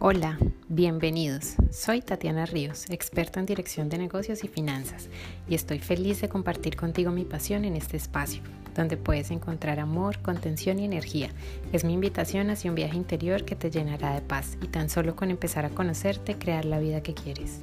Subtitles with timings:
[0.00, 1.54] Hola, bienvenidos.
[1.72, 5.08] Soy Tatiana Ríos, experta en dirección de negocios y finanzas,
[5.48, 8.40] y estoy feliz de compartir contigo mi pasión en este espacio,
[8.76, 11.30] donde puedes encontrar amor, contención y energía.
[11.72, 15.16] Es mi invitación hacia un viaje interior que te llenará de paz y tan solo
[15.16, 17.58] con empezar a conocerte, crear la vida que quieres.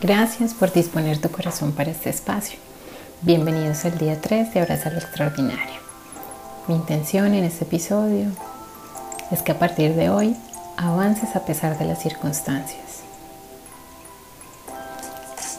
[0.00, 2.58] Gracias por disponer tu corazón para este espacio.
[3.20, 5.87] Bienvenidos al día 3 de Abrazo lo Extraordinario.
[6.68, 8.30] Mi intención en este episodio
[9.30, 10.36] es que a partir de hoy
[10.76, 13.00] avances a pesar de las circunstancias.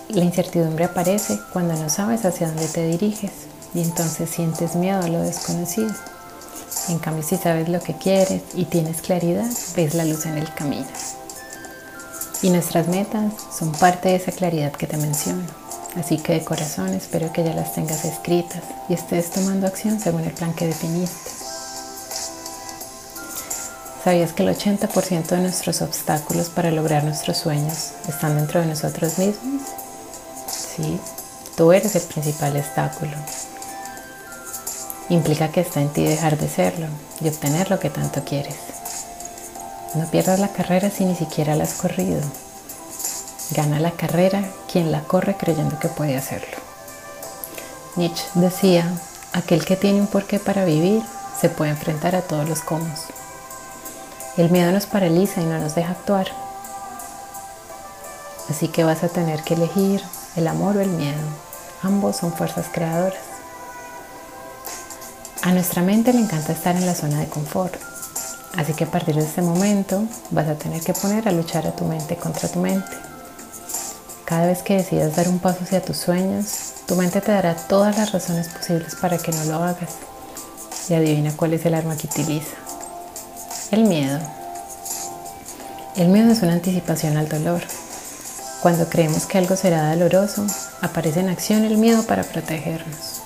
[0.09, 3.31] La incertidumbre aparece cuando no sabes hacia dónde te diriges
[3.73, 5.95] y entonces sientes miedo a lo desconocido.
[6.89, 10.53] En cambio, si sabes lo que quieres y tienes claridad, ves la luz en el
[10.53, 10.85] camino.
[12.43, 15.68] Y nuestras metas son parte de esa claridad que te menciono.
[15.95, 20.23] Así que de corazón espero que ya las tengas escritas y estés tomando acción según
[20.23, 21.31] el plan que definiste.
[24.03, 29.17] ¿Sabías que el 80% de nuestros obstáculos para lograr nuestros sueños están dentro de nosotros
[29.17, 29.61] mismos?
[30.47, 30.99] Sí,
[31.57, 33.11] tú eres el principal obstáculo.
[35.09, 36.87] Implica que está en ti dejar de serlo
[37.19, 38.55] y obtener lo que tanto quieres.
[39.95, 42.21] No pierdas la carrera si ni siquiera la has corrido.
[43.51, 46.57] Gana la carrera quien la corre creyendo que puede hacerlo.
[47.95, 48.91] Nietzsche decía,
[49.33, 51.01] aquel que tiene un porqué para vivir
[51.39, 52.85] se puede enfrentar a todos los cómo.
[54.37, 56.27] El miedo nos paraliza y no nos deja actuar.
[58.49, 60.01] Así que vas a tener que elegir
[60.35, 61.19] el amor o el miedo.
[61.81, 63.19] Ambos son fuerzas creadoras.
[65.41, 67.75] A nuestra mente le encanta estar en la zona de confort.
[68.57, 71.75] Así que a partir de este momento vas a tener que poner a luchar a
[71.75, 73.08] tu mente contra tu mente.
[74.29, 76.45] Cada vez que decidas dar un paso hacia tus sueños,
[76.85, 79.95] tu mente te dará todas las razones posibles para que no lo hagas.
[80.87, 82.55] Y adivina cuál es el arma que utiliza.
[83.71, 84.19] El miedo.
[85.95, 87.63] El miedo es una anticipación al dolor.
[88.61, 90.45] Cuando creemos que algo será doloroso,
[90.81, 93.21] aparece en acción el miedo para protegernos.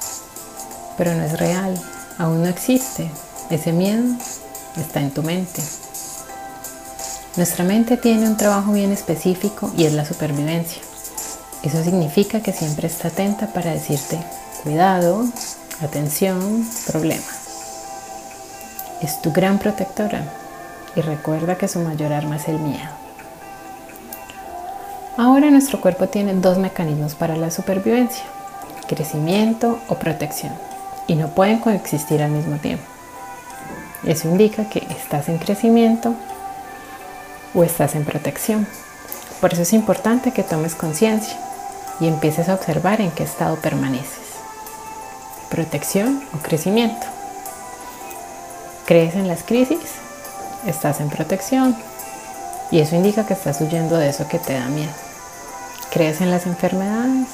[0.98, 1.78] Pero no es real,
[2.18, 3.12] aún no existe.
[3.50, 4.06] Ese miedo
[4.78, 5.62] está en tu mente.
[7.36, 10.82] Nuestra mente tiene un trabajo bien específico y es la supervivencia.
[11.64, 14.20] Eso significa que siempre está atenta para decirte
[14.64, 15.26] cuidado,
[15.82, 17.24] atención, problema.
[19.02, 20.26] Es tu gran protectora
[20.96, 22.90] y recuerda que su mayor arma es el miedo.
[25.16, 28.24] Ahora nuestro cuerpo tiene dos mecanismos para la supervivencia,
[28.88, 30.54] crecimiento o protección,
[31.08, 32.84] y no pueden coexistir al mismo tiempo.
[34.06, 36.14] Eso indica que estás en crecimiento
[37.54, 38.68] o estás en protección.
[39.40, 41.38] Por eso es importante que tomes conciencia
[42.00, 44.34] y empieces a observar en qué estado permaneces.
[45.50, 47.06] Protección o crecimiento.
[48.86, 49.80] ¿Crees en las crisis?
[50.66, 51.76] Estás en protección
[52.72, 54.92] y eso indica que estás huyendo de eso que te da miedo.
[55.92, 57.28] ¿Crees en las enfermedades?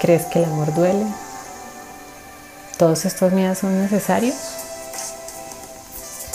[0.00, 1.06] ¿Crees que el amor duele?
[2.78, 4.36] ¿Todos estos miedos son necesarios?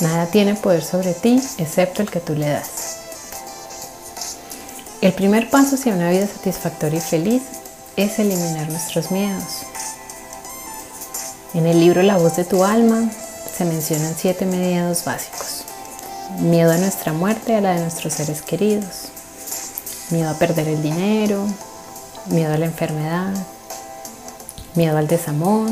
[0.01, 2.97] Nada tiene poder sobre ti excepto el que tú le das.
[5.01, 7.43] El primer paso hacia una vida satisfactoria y feliz
[7.95, 9.63] es eliminar nuestros miedos.
[11.53, 13.09] En el libro La voz de tu alma
[13.57, 15.65] se mencionan siete miedos básicos.
[16.39, 19.09] Miedo a nuestra muerte, a la de nuestros seres queridos.
[20.11, 21.45] Miedo a perder el dinero.
[22.27, 23.33] Miedo a la enfermedad.
[24.75, 25.71] Miedo al desamor.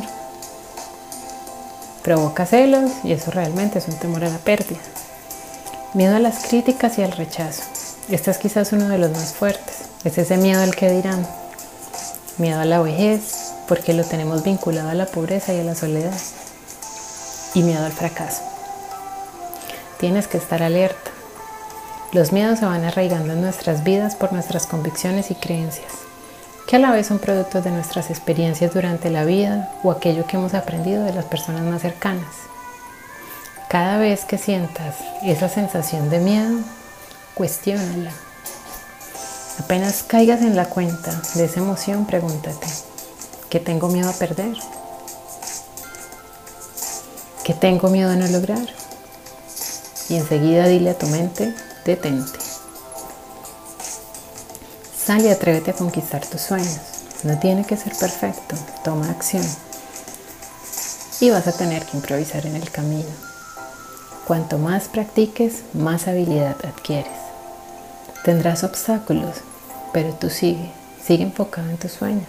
[2.04, 4.80] Provoca celos y eso realmente es un temor a la pérdida.
[5.94, 7.64] Miedo a las críticas y al rechazo.
[8.10, 9.78] Este es quizás uno de los más fuertes.
[10.04, 11.26] Es ese miedo al que dirán
[12.40, 16.18] miedo a la vejez, porque lo tenemos vinculado a la pobreza y a la soledad,
[17.54, 18.42] y miedo al fracaso.
[20.00, 21.12] Tienes que estar alerta.
[22.12, 25.92] Los miedos se van arraigando en nuestras vidas por nuestras convicciones y creencias,
[26.68, 30.38] que a la vez son productos de nuestras experiencias durante la vida o aquello que
[30.38, 32.34] hemos aprendido de las personas más cercanas.
[33.68, 36.60] Cada vez que sientas esa sensación de miedo,
[37.36, 38.12] cuestiónala
[39.60, 42.68] Apenas caigas en la cuenta de esa emoción, pregúntate,
[43.50, 44.56] ¿qué tengo miedo a perder?
[47.44, 48.68] ¿Qué tengo miedo a no lograr?
[50.08, 51.54] Y enseguida dile a tu mente,
[51.86, 52.40] detente.
[54.98, 56.80] Sal y atrévete a conquistar tus sueños.
[57.24, 59.46] No tiene que ser perfecto, toma acción.
[61.20, 63.10] Y vas a tener que improvisar en el camino.
[64.26, 67.19] Cuanto más practiques, más habilidad adquieres.
[68.30, 69.38] Tendrás obstáculos,
[69.92, 70.70] pero tú sigue,
[71.04, 72.28] sigue enfocado en tus sueños.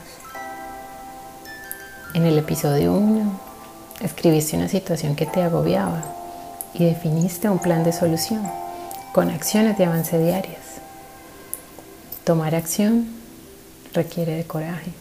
[2.15, 3.39] En el episodio 1
[4.01, 6.03] escribiste una situación que te agobiaba
[6.73, 8.51] y definiste un plan de solución
[9.13, 10.81] con acciones de avance diarias.
[12.25, 13.07] Tomar acción
[13.93, 14.93] requiere de coraje,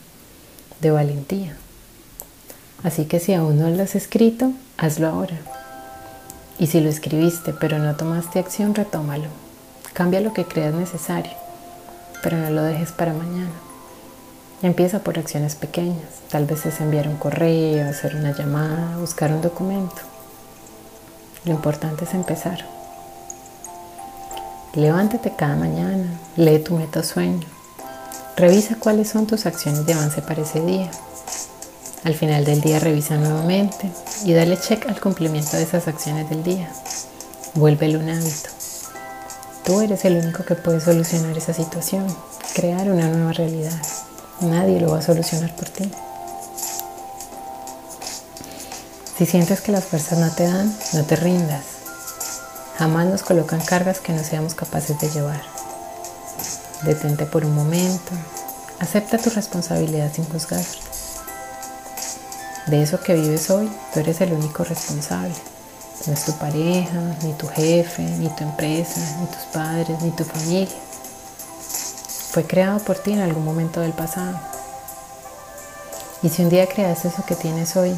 [0.81, 1.55] de valentía.
[2.83, 5.37] Así que si aún no lo has escrito, hazlo ahora.
[6.59, 9.48] Y si lo escribiste pero no tomaste acción, retómalo.
[9.93, 11.31] Cambia lo que creas necesario,
[12.23, 13.51] pero no lo dejes para mañana.
[14.61, 16.21] empieza por acciones pequeñas.
[16.29, 20.01] Tal vez es enviar un correo, hacer una llamada, buscar un documento.
[21.45, 22.65] Lo importante es empezar.
[24.73, 26.05] Levántate cada mañana,
[26.35, 27.47] lee tu meta sueño,
[28.35, 30.91] revisa cuáles son tus acciones de avance para ese día.
[32.03, 33.89] Al final del día revisa nuevamente
[34.23, 36.71] y dale check al cumplimiento de esas acciones del día.
[37.55, 38.58] Vuélvelo un hábito.
[39.69, 42.07] Tú eres el único que puede solucionar esa situación,
[42.55, 43.79] crear una nueva realidad.
[44.41, 45.91] Nadie lo va a solucionar por ti.
[49.15, 51.65] Si sientes que las fuerzas no te dan, no te rindas.
[52.79, 55.43] Jamás nos colocan cargas que no seamos capaces de llevar.
[56.81, 58.11] Detente por un momento.
[58.79, 60.79] Acepta tu responsabilidad sin juzgarte.
[62.65, 65.35] De eso que vives hoy, tú eres el único responsable.
[66.05, 70.23] No es tu pareja, ni tu jefe, ni tu empresa, ni tus padres, ni tu
[70.23, 70.75] familia.
[72.31, 74.39] Fue creado por ti en algún momento del pasado.
[76.21, 77.95] Y si un día creaste eso que tienes hoy,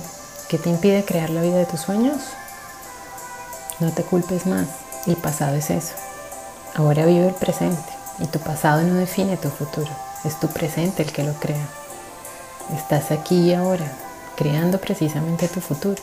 [0.50, 2.18] ¿qué te impide crear la vida de tus sueños?
[3.80, 4.68] No te culpes más,
[5.08, 5.94] el pasado es eso.
[6.76, 9.90] Ahora vive el presente y tu pasado no define tu futuro,
[10.24, 11.68] es tu presente el que lo crea.
[12.76, 13.92] Estás aquí y ahora,
[14.36, 16.02] creando precisamente tu futuro.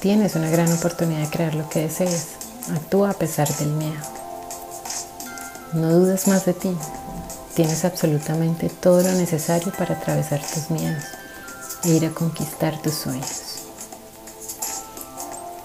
[0.00, 2.28] Tienes una gran oportunidad de crear lo que desees.
[2.74, 4.00] Actúa a pesar del miedo.
[5.74, 6.74] No dudes más de ti.
[7.54, 11.04] Tienes absolutamente todo lo necesario para atravesar tus miedos
[11.84, 13.66] e ir a conquistar tus sueños.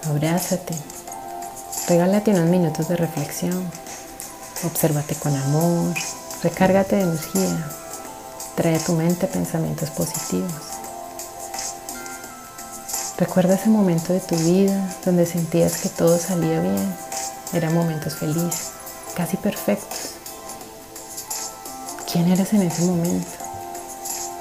[0.04, 0.74] Abrázate.
[1.88, 3.70] Regálate unos minutos de reflexión.
[4.64, 5.94] Obsérvate con amor.
[6.42, 7.70] Recárgate de energía.
[8.54, 10.75] Trae a tu mente pensamientos positivos.
[13.18, 16.94] Recuerda ese momento de tu vida donde sentías que todo salía bien.
[17.54, 18.72] Eran momentos felices,
[19.16, 20.16] casi perfectos.
[22.12, 23.26] ¿Quién eras en ese momento?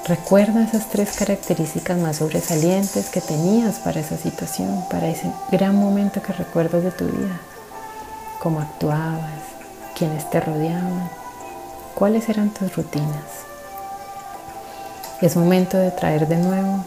[0.06, 6.22] Recuerda esas tres características más sobresalientes que tenías para esa situación, para ese gran momento
[6.22, 7.40] que recuerdas de tu vida.
[8.44, 9.40] Cómo actuabas,
[9.98, 11.10] quiénes te rodeaban,
[11.96, 13.24] cuáles eran tus rutinas.
[15.22, 16.84] Es momento de traer de nuevo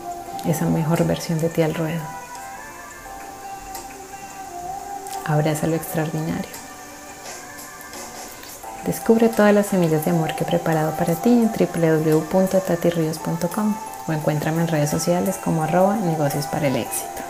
[0.46, 2.02] esa mejor versión de ti al ruedo.
[5.24, 6.50] Abraza lo extraordinario.
[8.86, 13.76] Descubre todas las semillas de amor que he preparado para ti en www.tatirrios.com
[14.06, 17.20] o encuéntrame en redes sociales como arroba negocios para el éxito.